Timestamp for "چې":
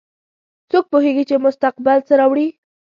1.29-1.35